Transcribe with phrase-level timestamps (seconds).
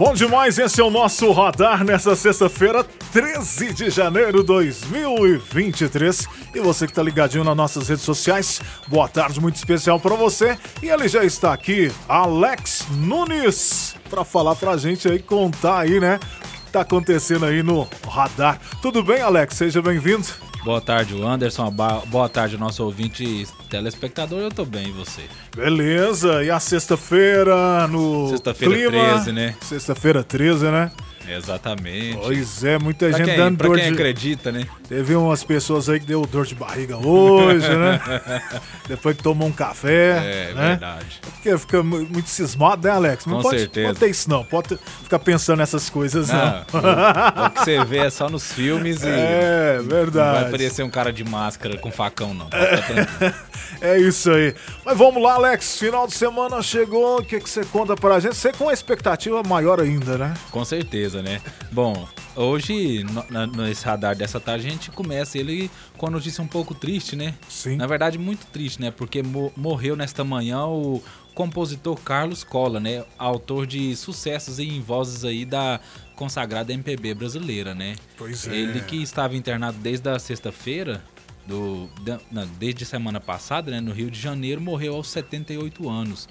[0.00, 2.82] Bom demais, esse é o nosso radar nessa sexta-feira,
[3.12, 6.26] 13 de janeiro de 2023.
[6.54, 10.56] E você que tá ligadinho nas nossas redes sociais, boa tarde, muito especial para você.
[10.82, 16.18] E ele já está aqui, Alex Nunes, para falar pra gente aí, contar aí, né,
[16.62, 18.58] o que tá acontecendo aí no radar.
[18.80, 19.54] Tudo bem, Alex?
[19.54, 20.49] Seja bem-vindo.
[20.64, 21.70] Boa tarde, Anderson.
[22.06, 24.40] Boa tarde, nosso ouvinte telespectador.
[24.40, 25.22] Eu tô bem, e você?
[25.56, 26.44] Beleza.
[26.44, 29.10] E a sexta-feira no Sexta-feira clima?
[29.14, 29.54] 13, né?
[29.62, 30.92] Sexta-feira 13, né?
[31.36, 32.16] Exatamente.
[32.18, 33.92] Pois é, muita pra gente quem, dando pra dor quem de...
[33.94, 34.66] acredita, né?
[34.88, 38.00] Teve umas pessoas aí que deu dor de barriga hoje, né?
[38.88, 40.48] Depois que tomou um café.
[40.50, 40.68] É, né?
[40.70, 41.20] verdade.
[41.22, 43.26] Porque fica mu- muito cismado, né, Alex?
[43.26, 43.86] Não Com pode, certeza.
[43.88, 44.44] pode ter isso, não.
[44.44, 46.36] Pode ficar pensando nessas coisas, não.
[46.36, 50.44] Não, o que você vê é só nos filmes e É, não vai verdade.
[50.46, 52.46] aparecer um cara de máscara com facão, não.
[52.46, 53.34] Tranquilo.
[53.82, 54.54] É isso aí.
[54.84, 55.78] Mas vamos lá, Alex.
[55.78, 57.18] Final de semana chegou.
[57.20, 58.36] O que, que você conta pra gente?
[58.36, 60.34] Você com uma expectativa maior ainda, né?
[60.50, 61.40] Com certeza, né?
[61.72, 66.42] Bom, hoje, no, na- nesse radar dessa tarde, a gente começa ele com a notícia
[66.42, 67.34] um pouco triste, né?
[67.48, 67.76] Sim.
[67.76, 68.90] Na verdade, muito triste, né?
[68.90, 71.02] Porque mo- morreu nesta manhã o
[71.34, 73.04] compositor Carlos Cola, né?
[73.18, 75.80] Autor de sucessos em vozes aí da
[76.16, 77.96] consagrada MPB brasileira, né?
[78.16, 78.54] Pois é.
[78.54, 81.02] Ele que estava internado desde a sexta-feira,
[81.46, 83.80] do, da- não, desde semana passada, né?
[83.80, 86.28] No Rio de Janeiro, morreu aos 78 anos.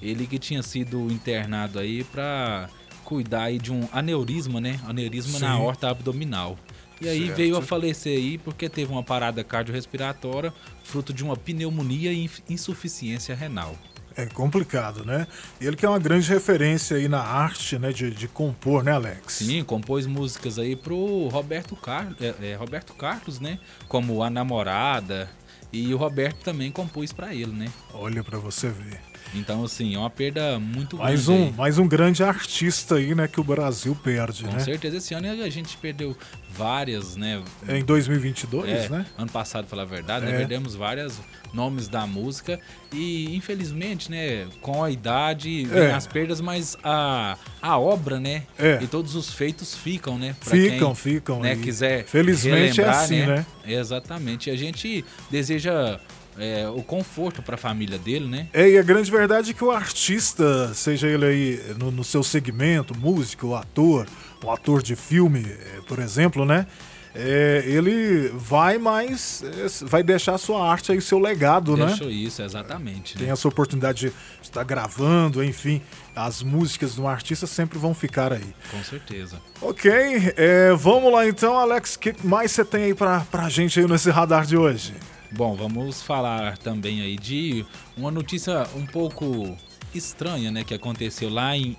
[0.00, 2.68] Ele que tinha sido internado aí para
[3.12, 4.80] cuidar aí de um aneurisma, né?
[4.86, 5.60] Aneurisma na Sim.
[5.62, 6.56] horta abdominal.
[6.98, 7.36] E aí Certo.
[7.36, 10.50] veio a falecer aí porque teve uma parada cardiorrespiratória,
[10.82, 13.76] fruto de uma pneumonia e insuficiência renal.
[14.16, 15.26] É complicado, né?
[15.60, 17.92] Ele que é uma grande referência aí na arte, né?
[17.92, 19.34] De, de compor, né, Alex?
[19.34, 23.58] Sim, compôs músicas aí pro Roberto Carlos, é, é, Roberto Carlos, né?
[23.88, 25.28] Como A Namorada.
[25.70, 27.66] E o Roberto também compôs pra ele, né?
[27.92, 29.11] Olha pra você ver.
[29.34, 31.42] Então, assim, é uma perda muito Mais grande.
[31.42, 31.52] um, aí.
[31.52, 33.26] mais um grande artista aí, né?
[33.26, 34.58] Que o Brasil perde, Com né?
[34.58, 36.14] certeza, esse ano a gente perdeu
[36.50, 37.42] várias, né?
[37.66, 39.06] É em 2022, É, né?
[39.16, 40.36] ano passado, pra falar a verdade, né, É.
[40.38, 41.18] perdemos vários
[41.54, 42.60] nomes da música
[42.92, 45.92] e infelizmente, né, com a idade vem É.
[45.92, 48.78] as perdas, mas a, a obra, né, É.
[48.82, 53.24] e todos os feitos ficam, né, pra Ficam, quem, ficam, né, quiser felizmente é assim,
[53.24, 53.46] né?
[53.66, 54.50] Exatamente.
[54.50, 55.98] E a gente deseja
[56.38, 58.48] é, o conforto pra família dele, né?
[58.52, 62.22] É, e a grande verdade é que o artista, seja ele aí no, no seu
[62.22, 64.06] segmento, músico, ator,
[64.44, 66.66] um ator de filme, eh, por exemplo, né?
[67.14, 69.44] É, ele vai mais.
[69.44, 71.86] eh, vai deixar a sua arte aí, seu legado, né?
[71.86, 73.18] Deixou isso, exatamente.
[73.18, 73.32] Tem Né?
[73.34, 74.12] essa oportunidade de
[74.42, 75.82] estar gravando, enfim.
[76.16, 78.54] As músicas do artista sempre vão ficar aí.
[78.70, 79.36] Com certeza.
[79.60, 79.90] Ok,
[80.36, 81.96] é, vamos lá então, Alex.
[81.96, 84.94] O que mais você tem aí pra, pra gente aí nesse radar de hoje?
[85.34, 87.64] Bom, vamos falar também aí de
[87.96, 89.56] uma notícia um pouco
[89.94, 91.76] estranha, né, que aconteceu lá em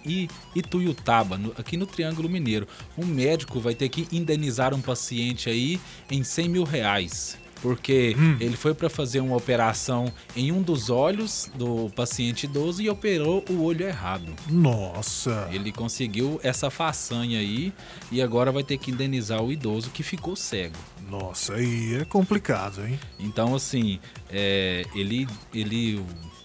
[0.55, 2.67] Ituiutaba, no- aqui no Triângulo Mineiro.
[2.97, 7.37] Um médico vai ter que indenizar um paciente aí em 100 mil reais.
[7.63, 12.89] Porque ele foi para fazer uma operação em um dos olhos do paciente idoso e
[12.89, 14.33] operou o olho errado.
[14.49, 15.47] Nossa.
[15.49, 17.71] Ele conseguiu essa façanha aí
[18.11, 20.75] e agora vai ter que indenizar o idoso que ficou cego.
[21.09, 22.99] Nossa, aí é complicado, hein?
[23.17, 26.03] Então, assim, é, ele, ele,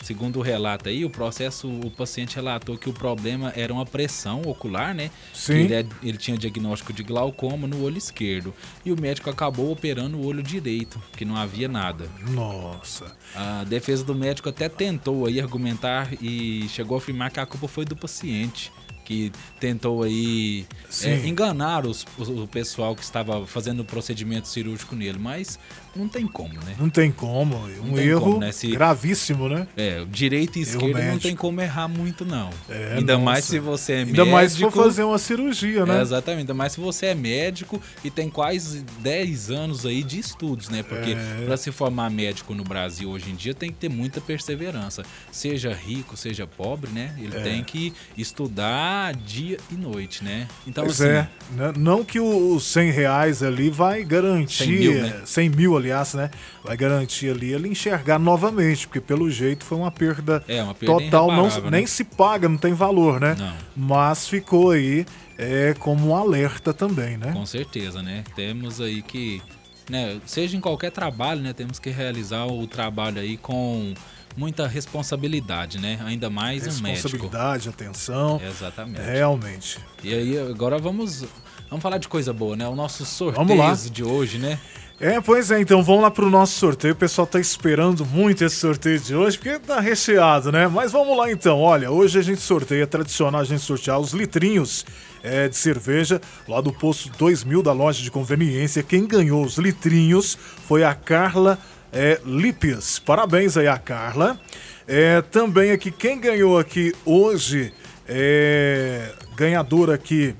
[0.09, 4.41] segundo o relato aí, o processo, o paciente relatou que o problema era uma pressão
[4.47, 5.11] ocular, né?
[5.35, 5.53] Sim.
[5.53, 8.55] Que ele, é- ele tinha diagnóstico de glaucoma no olho esquerdo.
[8.87, 12.09] E o médico acabou operando o olho direito, que não havia nada.
[12.31, 13.15] Nossa.
[13.35, 17.69] A defesa do médico até tentou aí argumentar e chegou a afirmar que a culpa
[17.69, 18.73] foi do paciente.
[19.05, 19.31] Que
[19.61, 20.67] tentou aí.
[21.05, 25.59] É, enganar os- o, o pessoal que estava fazendo o procedimento cirúrgico nele, mas
[25.95, 26.77] não tem como, né?
[26.79, 27.57] Não tem como.
[27.83, 28.53] Um tem erro como, né?
[28.53, 29.67] Se- gravíssimo, né?
[29.77, 32.51] É, direita e esquerda não tem como errar muito, não.
[32.69, 33.25] É, ainda nossa.
[33.25, 34.31] mais se você é Ainda médico.
[34.31, 35.99] mais se for fazer uma cirurgia, né?
[35.99, 40.19] É, exatamente, ainda mais se você é médico e tem quase 10 anos aí de
[40.19, 40.83] estudos, né?
[40.83, 41.45] Porque É.
[41.45, 45.03] para se formar médico no Brasil hoje em dia tem que ter muita perseverança.
[45.33, 47.15] Seja rico, seja pobre, né?
[47.19, 47.41] Ele É.
[47.41, 50.47] tem que estudar dia e noite, né?
[50.67, 51.29] Então, Pois assim, é.
[51.51, 51.73] Né?
[51.77, 54.65] Não que os 100 reais ali vai garantir.
[54.65, 55.23] 100 mil, né?
[55.25, 56.31] 100 mil, aliás, né?
[56.63, 60.95] Vai garantir ali ele enxergar novamente, porque pelo jeito foi uma perda, É, uma perda
[60.95, 61.29] total.
[61.33, 61.71] Não, né?
[61.71, 63.35] Nem se paga, não tem valor, né?
[63.39, 63.55] Não.
[63.77, 65.07] Mas ficou aí
[65.39, 67.33] é, como um alerta também, né?
[67.33, 68.25] Com certeza, né?
[68.37, 69.41] Temos aí que,
[69.89, 73.95] né, seja em qualquer trabalho, né, temos que realizar o trabalho aí com
[74.39, 75.99] muita responsabilidade, né?
[76.05, 77.09] Ainda mais um médico.
[77.09, 78.41] Responsabilidade, atenção.
[78.47, 79.03] Exatamente.
[79.03, 79.79] Realmente.
[80.03, 81.25] E aí, agora vamos,
[81.69, 82.69] vamos falar de coisa boa, né?
[82.69, 84.59] O nosso sorteio de hoje, né?
[85.01, 86.93] É, pois é, então vamos lá pro nosso sorteio.
[86.95, 90.69] O pessoal tá esperando muito esse sorteio de hoje, porque tá recheado, né?
[90.69, 91.61] Mas vamos lá então.
[91.61, 94.85] Olha, hoje a gente sorteia, é tradicional a gente sortear os litrinhos
[95.23, 98.83] é, de cerveja lá do posto 2000 da loja de conveniência.
[98.83, 101.59] Quem ganhou os litrinhos foi a Carla
[101.93, 102.99] é, Lípias.
[102.99, 104.39] Parabéns aí a Carla.
[104.87, 107.73] É, também aqui, quem ganhou aqui hoje,
[108.09, 110.35] é, ganhadora aqui,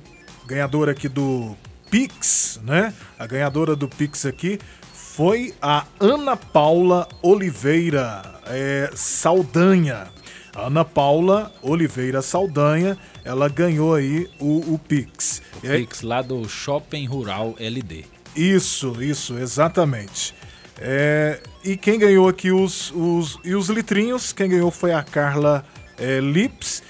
[0.47, 1.55] ganhadora aqui do
[1.91, 2.95] Pix, né?
[3.19, 4.59] A ganhadora do Pix aqui
[4.93, 10.09] foi a Ana Paula Oliveira é, Saldanha.
[10.57, 15.41] Ana Paula Oliveira Saldanha, ela ganhou aí o, o Pix.
[15.63, 18.05] Aí- Pix lá do Shopping Rural LD.
[18.35, 20.35] isso, isso, exatamente.
[20.81, 25.65] É, e quem ganhou aqui os, os, e os litrinhos, quem ganhou foi a Carla
[25.99, 26.83] é, Lips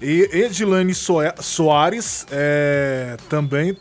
[0.00, 3.76] e Edilane Soa- Soares é, também.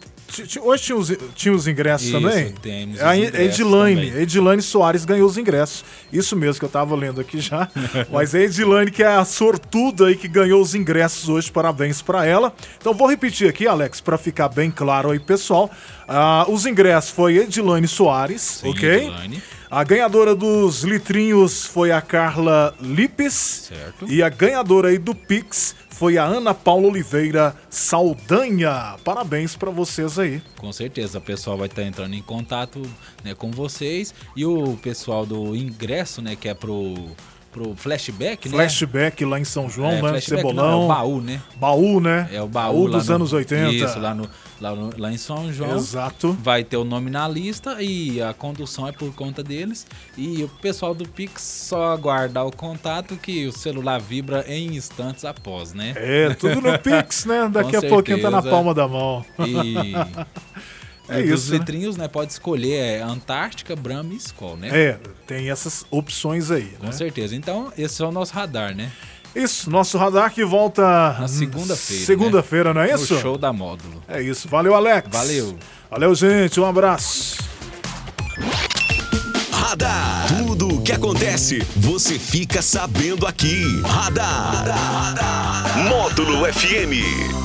[0.62, 2.52] Hoje tinha os, tinha os ingressos Isso, também?
[2.62, 4.22] temos os a ingressos Edilane, também.
[4.22, 5.86] Edilane Soares ganhou os ingressos.
[6.12, 7.70] Isso mesmo que eu tava lendo aqui já.
[8.12, 12.26] Mas a Edilane, que é a sortuda aí que ganhou os ingressos hoje, parabéns pra
[12.26, 12.54] ela.
[12.80, 15.70] Então vou repetir aqui, Alex, pra ficar bem claro aí, pessoal.
[16.08, 18.90] Ah, os ingressos foi Edilane Soares, Sim, ok?
[18.90, 19.44] Edilane.
[19.70, 23.70] A ganhadora dos litrinhos foi a Carla Lipes.
[23.70, 24.06] Certo.
[24.08, 28.96] E a ganhadora aí do Pix foi a Ana Paula Oliveira Saldanha.
[29.04, 30.42] Parabéns pra vocês aí.
[30.58, 32.82] Com certeza, o pessoal vai estar entrando em contato
[33.24, 34.14] né, com vocês.
[34.36, 36.96] E o pessoal do ingresso, né, que é pro,
[37.54, 38.56] pro flashback, né?
[38.58, 40.10] Flashback lá em São João, é, né?
[40.10, 40.86] flashback não, é Cebolão.
[40.86, 41.42] o baú, né?
[41.56, 42.28] Baú, né?
[42.34, 43.72] É o baú, lá dos no- anos 80.
[43.72, 44.28] Isso, lá, no,
[44.60, 45.78] lá, no- lá em São João.
[45.78, 46.34] Exato.
[46.42, 49.86] Vai ter o nome na lista e a condução é por conta deles.
[50.18, 55.24] E o pessoal do Pix só aguardar o contato que o celular vibra em instantes
[55.24, 55.94] após, né?
[55.96, 57.48] É, tudo no Pix, né?
[57.54, 59.24] Daqui a pouquinho tá na palma da mão.
[59.48, 59.94] E,
[61.18, 61.58] É e dos isso, né?
[61.60, 62.08] litrinhos, né?
[62.08, 64.70] Pode escolher é Antártica, Brahma e Skol, né?
[64.72, 66.92] É, tem essas opções aí, Com né?
[66.92, 67.36] certeza.
[67.36, 68.92] Então, esse é o nosso radar, né?
[69.36, 70.84] Isso, nosso radar que volta
[71.20, 73.20] Na segunda-feira, Segunda-feira, não é No isso?
[73.20, 74.02] show da módulo.
[74.08, 74.48] É isso.
[74.48, 75.08] Valeu, Alex.
[75.12, 75.58] Valeu.
[75.90, 76.60] Valeu, gente.
[76.60, 77.38] Um abraço.
[79.52, 80.28] Radar.
[80.38, 83.64] Tudo o que acontece, você fica sabendo aqui.
[83.84, 85.88] Radar.
[85.90, 87.43] Módulo FM.